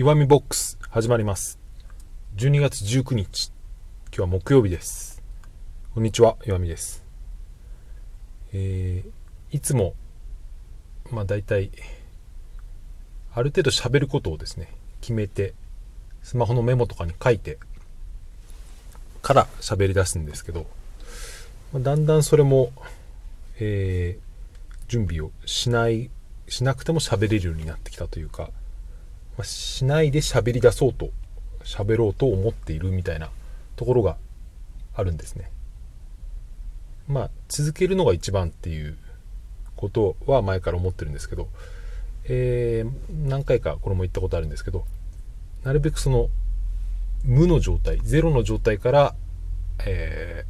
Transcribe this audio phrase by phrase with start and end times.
[0.00, 1.58] 岩見ボックス始まります。
[2.36, 3.50] 12月19日。
[4.16, 5.24] 今日は木曜日です。
[5.92, 7.02] こんにちは岩見です。
[8.52, 9.94] えー、いつも
[11.10, 11.72] まあ大体
[13.34, 15.52] ある程度喋ることをですね決めて
[16.22, 17.58] スマホのメモとかに書いて
[19.20, 20.68] から喋り出すんですけど、
[21.72, 22.70] まあ、だんだんそれも、
[23.58, 26.08] えー、準備をしない
[26.46, 28.50] しなくても喋れるようになってきたというか、
[29.44, 31.10] しないで喋り出そうと
[31.64, 33.30] 喋ろうと思っているみたいな
[33.76, 34.16] ところが
[34.94, 35.50] あるんですね。
[37.06, 38.96] まあ続けるのが一番っていう
[39.76, 41.48] ことは前から思ってるんですけど、
[42.24, 44.84] えー、何回かこれも言ったことあるんですけど
[45.64, 46.28] なるべくその
[47.24, 49.14] 無の状態ゼロの状態から、
[49.86, 50.44] え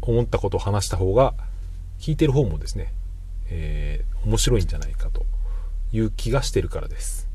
[0.00, 1.34] ー、思ったことを話した方が
[2.00, 2.92] 聞いてる方もですね、
[3.50, 5.24] えー、面白いんじゃないかと
[5.92, 7.29] いう気がしてるからです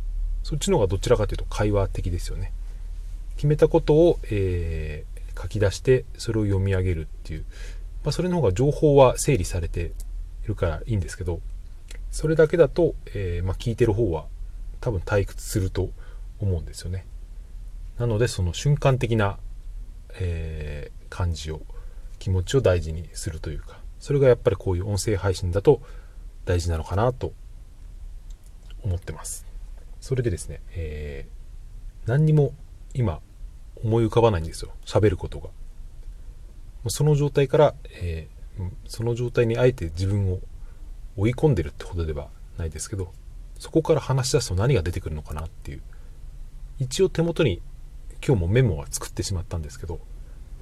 [0.45, 2.52] そっちの方がどちらかというと会話的ですよね。
[3.36, 7.45] 決めたことを、えー、書き出してそれを読み上げるっていう、
[8.03, 9.94] まあ、それの方が情報は整理されて
[10.44, 11.39] いるからいいんですけど
[12.11, 14.25] それだけだと、えー、まあ、聞いてる方は
[14.81, 15.89] 多分退屈すると
[16.39, 17.08] 思うんですよね。
[17.98, 19.39] なのでその瞬間的な、
[20.20, 21.64] えー、感じを
[22.20, 25.81] 気持ちを大事にするというかそれがやっぱりこういう音声配信だと
[26.45, 27.33] 大事なのかなと
[28.83, 29.55] 思ってます。
[30.06, 32.53] それでですね、えー、何にも
[32.94, 33.22] 今
[33.84, 34.70] 思い浮かばないんですよ。
[34.86, 35.50] 喋ることが。
[36.89, 40.42] その状態から、えー、その状態にあえて自分を
[41.17, 42.28] 追い込んでるってほどでは
[42.59, 43.11] ないですけど
[43.58, 45.81] そこから話し出すと何が出てくるのかなっていう。
[46.78, 47.64] 一応手元に
[48.23, 50.00] 今日もメモは作ってしまったんですけど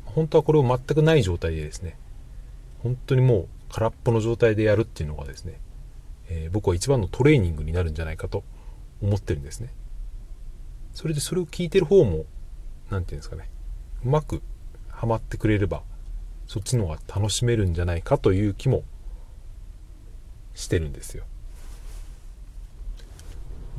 [0.05, 1.97] 本当はこれを全くない状態でですね
[2.81, 5.59] 本当にもう空っぽの状態でやるっていうのがですね、
[6.29, 8.45] えー、僕は一番のトレーニングになるんじゃないかと
[9.03, 9.69] 思ってるんですね。
[10.93, 12.27] それでそれを聞いてる方も何て
[12.89, 13.49] 言うんですかね。
[14.05, 14.41] うまく
[14.89, 15.83] はまってくれれば
[16.47, 18.83] そっちの方が楽しめるんじゃないかという気も
[20.55, 21.25] してるんですよ。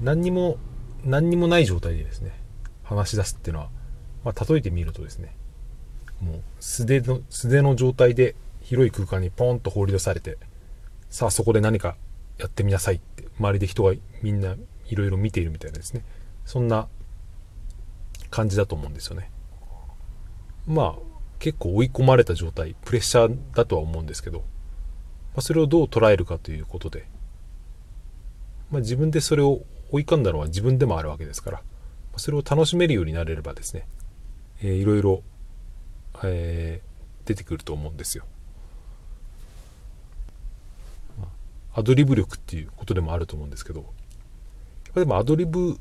[0.03, 0.59] 何にも
[1.05, 2.33] 何にもない状態でですね
[2.83, 3.69] 話し出すっていうのは、
[4.25, 5.37] まあ、例えてみるとですね
[6.21, 10.39] もう素手の素手の状態で広い空間にポンと放り出されて
[11.11, 11.97] さあそこで何か
[12.39, 13.93] やってみなさいって周りで人が
[14.23, 14.57] みんな
[14.89, 16.05] いろいろ見ているみたいなですね
[16.45, 16.89] そんな
[18.31, 19.31] 感じだと思うんですよね
[20.67, 24.45] まあ結構追い込まれた状態プレッシャーだとは思うんですけど、ま
[25.37, 27.07] あ、それをどう捉えるかということで、
[28.71, 31.63] まあ、自分でそれを追い込んだのは自分でもあるわけですから
[32.17, 33.87] それを楽しめるようになれればですね、
[34.63, 35.23] えー、いろいろ、
[36.23, 38.25] えー、出てくると思うんですよ。
[41.77, 43.85] アドリブ力っていうことでもあると思うんですけど
[45.01, 45.79] でもアドリブ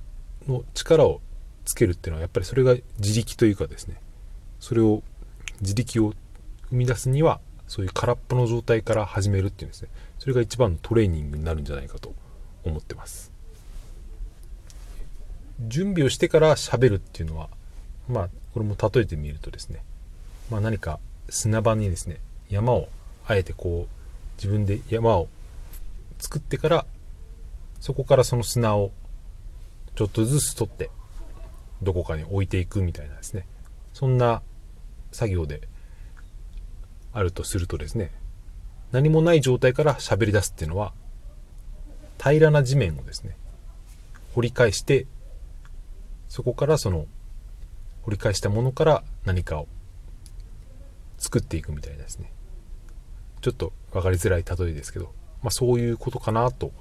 [0.48, 1.22] の力を
[1.66, 3.96] つけるっていうのはやっぱりそれが自力というかですね。
[4.60, 5.04] それを
[5.62, 6.14] 自力を
[6.70, 9.90] 生み出すにはそういう空っぽの状態から始めるっていうんですね。
[10.20, 12.14] それが一番のトレーニングになるんじゃないかと
[12.64, 13.32] 思ってます。
[15.60, 17.50] 準備をしてから喋るっていうのは
[18.10, 19.84] まあこれも例えてみるとですね、
[20.50, 21.00] まあ、何か
[21.30, 22.20] 砂場にですね
[22.50, 22.90] 山を
[23.26, 23.94] あえてこう
[24.38, 25.28] 自分で山を
[26.20, 26.86] 作ってから
[27.80, 28.92] そこからその砂を
[29.96, 30.90] ちょっとずつ取って
[31.82, 33.46] どこかに置いていくみたいなですね
[33.94, 34.42] そんな
[35.12, 35.68] 作業で
[37.14, 38.12] あるとするとですね
[38.92, 40.94] 何もない状態から喋り出すっていうのは
[42.22, 43.36] 平らな地面をですね
[44.34, 45.06] 掘り返して
[46.30, 47.06] そこからその
[48.04, 49.68] 掘り返したものから何かを
[51.18, 52.32] 作っていくみたいですね
[53.42, 56.72] ちょっと分かりづらい例えですけど、まあ、そういうことかなと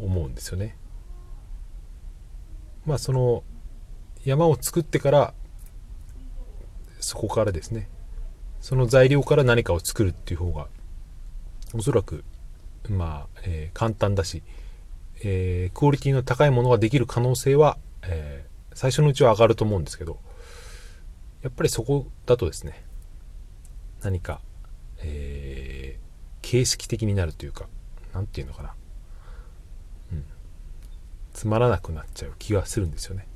[0.00, 0.76] 思うんですよね。
[2.86, 3.44] まあその
[4.24, 5.34] 山を作ってから
[7.00, 7.88] そこからですね。
[8.60, 10.68] その材料から何かを作るっていう方が
[11.72, 12.24] おそらく
[12.90, 14.42] まあ、えー、簡単だし、
[15.22, 20.18] えー、クオリティの高いものができる可能性はえー、最初のうちは上がると思うんですけど
[21.42, 22.84] やっぱりそこだとですね
[24.02, 24.40] 何か、
[25.02, 27.66] えー、形式的になるというか
[28.12, 28.74] 何て言うのかな、
[31.32, 33.26] つまらなくなっちゃう気がするんですよね。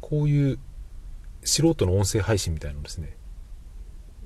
[0.00, 0.58] こういう
[1.42, 3.16] 素人の音声配信みたいなのですね。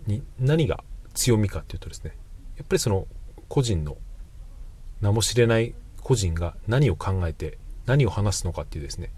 [0.07, 0.83] に何が
[1.15, 2.17] 強みかっていうとですね
[2.57, 3.07] やっぱりその
[3.49, 3.97] 個人の
[5.01, 9.11] 名も知れない個人が何を考えて何を話すのかっていうですね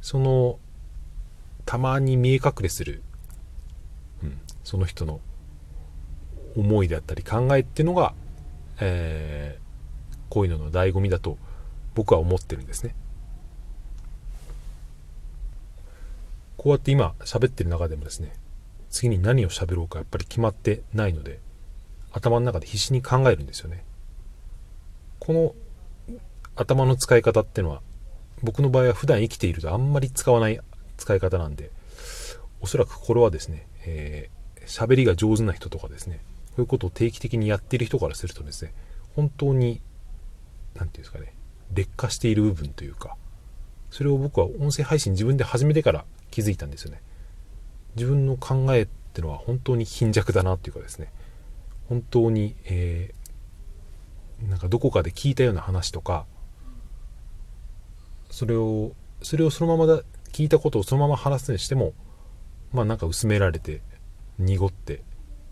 [0.00, 0.58] その
[1.64, 3.02] たまに見え隠れする、
[4.22, 5.20] うん、その人の
[6.56, 8.14] 思いであったり考えっていうのが、
[8.80, 11.38] えー、こういうのの醍醐味だと
[11.94, 12.94] 僕は思ってるんですね。
[16.56, 18.32] こうやって今喋ってる中でもですね
[18.88, 21.40] 次に何を喋ろうかやっぱり決まってないので
[22.12, 23.84] 頭の中で必死に考えるんですよね。
[25.18, 25.54] この
[26.54, 27.80] 頭の使い方ってのは
[28.42, 30.60] 僕の場合は普段生きているとあんまり使わない
[30.96, 31.70] 使い方なんで
[32.60, 38.74] おそらくこれはですね喋、えー、りが上手な人とかですねこういうことを定期的にやっている人からするとですね
[39.16, 39.80] 本当に
[40.74, 41.32] 何て言うんですかね
[41.74, 43.16] 劣化している部分というか
[43.90, 47.02] それを僕は音声配信自分で始めてから気づいたんですよね。
[47.94, 51.12] 自分の考えってのは本当に貧弱だなっていうかですね。
[51.90, 56.24] 本当に、えー、なんかどこかで聞いたような話とか
[58.30, 60.02] それをそれをそのままだ
[60.32, 61.92] 聞いたことをそのまま話すにしても
[62.72, 63.82] まあなんか薄められて
[64.38, 65.02] 濁って、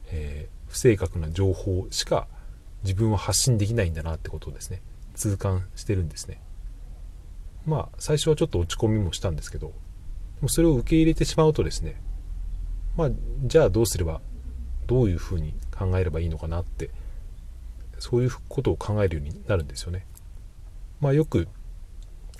[0.06, 2.26] えー、不正確な情報しか
[2.84, 4.80] 自分は発信できないんだなってことをですね。
[5.20, 6.40] 痛感してるんですね。
[7.66, 9.72] まあ最初はちょっと落ち込みもしたんですけど
[10.46, 12.00] それを受け入れてしまうとですね
[12.96, 13.10] まあ
[13.44, 14.22] じゃあどうすれば
[14.86, 16.90] どういうふうに考えればいいのかなって
[17.98, 20.06] そういうことを考えるようになるんですよね。
[21.00, 21.48] まあよく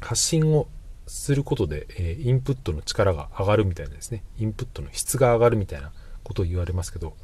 [0.00, 0.68] 発信を
[1.06, 5.92] することで、え、インプットの力が上がるみたいなですねインプットの質が上がるみたいな
[6.22, 7.16] ことを言われますけど、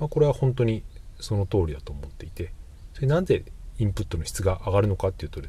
[0.00, 0.82] まあ、これは本当に
[1.20, 2.52] その通りだと思っていて
[2.94, 3.44] それなんで
[3.78, 5.40] インプットの質が上がるのかっていうと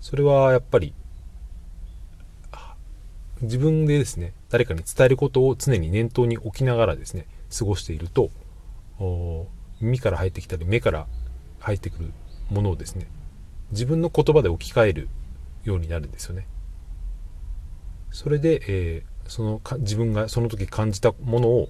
[0.00, 0.94] それはやっぱり
[3.42, 7.26] 自分でですね誰かに伝えることを常に念頭に置きながらですね
[7.56, 8.30] 過ごしていると
[9.80, 11.06] 耳から入ってきたり目から
[11.58, 12.12] 入ってくる
[12.50, 13.06] ものをですね
[13.70, 15.08] 自分の言葉で置き換える
[15.64, 16.46] ようになるんですよね。
[18.10, 21.68] それで、えー、その自分がその時感じたものを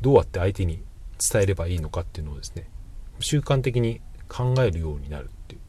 [0.00, 0.82] どうやって相手に
[1.18, 2.70] 伝えればいいのかっていうのをですね
[3.18, 5.60] 習慣的に考えるようになるっていう、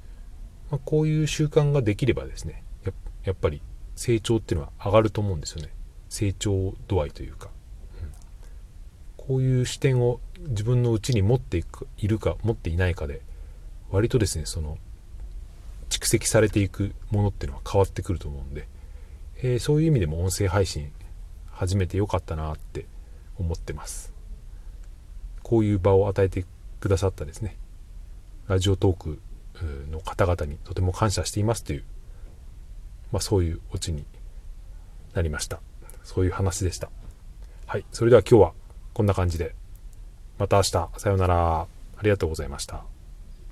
[0.70, 2.64] まあ、こういう習慣ができればですね
[3.24, 3.62] やっぱり
[3.96, 5.70] 成長っていうのは上がると思うんですよね。
[6.10, 7.50] 成長度合いというか、
[8.02, 8.12] うん、
[9.16, 13.22] こういう視点を自分のうちに持っていくいるか持っていないかで
[13.92, 14.78] 割とですねその
[15.90, 18.68] 蓄積されていくものっていうのは変わってくると思うんで、
[19.42, 20.92] えー、そういう意味でも音声配信
[21.52, 22.86] 始めてよかったなって
[23.38, 24.14] 思ってます。
[25.44, 26.46] こういう場を与えて
[26.80, 27.58] くださったですね。
[28.52, 29.22] ラジオトーク
[29.90, 31.84] の方々にとても感謝していますという、
[33.14, 34.04] まあ、そういうオチに
[35.14, 35.62] なりました。
[36.04, 36.90] そういう話でした。
[37.66, 37.86] はい。
[37.94, 38.54] それでは今日は
[38.94, 39.56] こんな感じで。
[40.38, 40.72] また明日。
[40.72, 41.62] さようなら。
[41.62, 41.68] あ
[42.04, 42.91] りがとうございました。